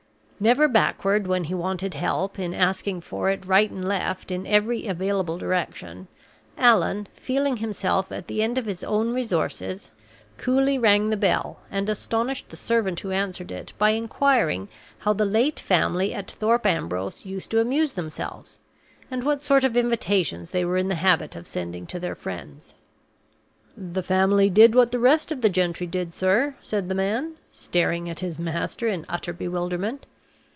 Never 0.43 0.67
backward, 0.67 1.27
when 1.27 1.43
he 1.43 1.53
wanted 1.53 1.93
help, 1.93 2.39
in 2.39 2.51
asking 2.51 3.01
for 3.01 3.29
it 3.29 3.45
right 3.45 3.69
and 3.69 3.87
left 3.87 4.31
in 4.31 4.47
every 4.47 4.87
available 4.87 5.37
direction, 5.37 6.07
Allan, 6.57 7.07
feeling 7.13 7.57
himself 7.57 8.11
at 8.11 8.25
the 8.25 8.41
end 8.41 8.57
of 8.57 8.65
his 8.65 8.83
own 8.83 9.13
resources, 9.13 9.91
coolly 10.39 10.79
rang 10.79 11.11
the 11.11 11.15
bell, 11.15 11.59
and 11.69 11.87
astonished 11.87 12.49
the 12.49 12.57
servant 12.57 12.99
who 13.01 13.11
answered 13.11 13.51
it 13.51 13.73
by 13.77 13.91
inquiring 13.91 14.67
how 14.97 15.13
the 15.13 15.25
late 15.25 15.59
family 15.59 16.11
at 16.11 16.31
Thorpe 16.31 16.65
Ambrose 16.65 17.23
used 17.23 17.51
to 17.51 17.59
amuse 17.61 17.93
themselves, 17.93 18.57
and 19.11 19.23
what 19.23 19.43
sort 19.43 19.63
of 19.63 19.77
invitations 19.77 20.49
they 20.49 20.65
were 20.65 20.77
in 20.77 20.87
the 20.87 20.95
habit 20.95 21.35
of 21.35 21.45
sending 21.45 21.85
to 21.85 21.99
their 21.99 22.15
friends. 22.15 22.73
"The 23.77 24.01
family 24.01 24.49
did 24.49 24.73
what 24.73 24.91
the 24.91 24.97
rest 24.97 25.31
of 25.31 25.41
the 25.41 25.49
gentry 25.49 25.85
did, 25.85 26.15
sir," 26.15 26.55
said 26.63 26.89
the 26.89 26.95
man, 26.95 27.33
staring 27.51 28.09
at 28.09 28.21
his 28.21 28.39
master 28.39 28.87
in 28.87 29.05
utter 29.07 29.33
bewilderment. 29.33 30.07